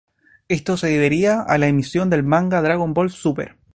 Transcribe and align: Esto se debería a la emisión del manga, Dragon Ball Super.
Esto 0.47 0.77
se 0.77 0.87
debería 0.87 1.41
a 1.43 1.59
la 1.59 1.67
emisión 1.67 2.09
del 2.09 2.23
manga, 2.23 2.63
Dragon 2.63 2.91
Ball 2.91 3.11
Super. 3.11 3.57